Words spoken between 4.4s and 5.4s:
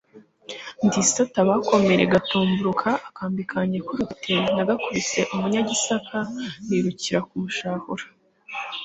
nagakubise